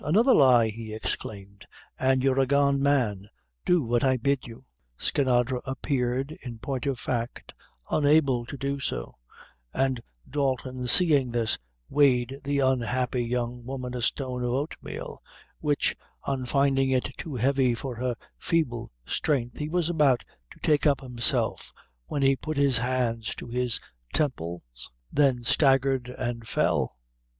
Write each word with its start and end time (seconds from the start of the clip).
"Another 0.03 0.33
lie," 0.33 0.69
he 0.71 0.95
exclaimed, 0.95 1.67
"and 1.99 2.23
you'r 2.23 2.39
a 2.39 2.47
gone 2.47 2.81
man. 2.81 3.29
Do 3.67 3.83
what 3.83 4.03
I 4.03 4.17
bid 4.17 4.47
you." 4.47 4.65
Skinadre 4.97 5.59
appeared, 5.63 6.35
in 6.41 6.57
point 6.57 6.87
of 6.87 6.97
fact, 6.99 7.53
unable 7.87 8.43
to 8.47 8.57
do 8.57 8.79
so, 8.79 9.17
and 9.75 10.01
Dalton 10.27 10.87
seeing 10.87 11.29
this, 11.29 11.59
weighed 11.87 12.35
the 12.43 12.57
unhappy 12.61 13.23
young 13.23 13.63
woman 13.63 13.93
a 13.93 14.01
stone 14.01 14.43
of 14.43 14.49
oatmeal, 14.49 15.21
which, 15.59 15.95
on 16.23 16.45
finding 16.45 16.89
it 16.89 17.11
too 17.19 17.35
heavy 17.35 17.75
for 17.75 17.97
her 17.97 18.15
feeble 18.39 18.89
strength, 19.05 19.59
he 19.59 19.69
was 19.69 19.87
about 19.87 20.23
to 20.49 20.59
take 20.63 20.87
up 20.87 21.01
himself 21.01 21.71
when 22.07 22.23
he 22.23 22.35
put 22.35 22.57
his 22.57 22.79
hands 22.79 23.35
to 23.35 23.49
his 23.49 23.79
temples, 24.15 24.89
then 25.11 25.43
staggered 25.43 26.09
and 26.17 26.47
fell. 26.47 26.97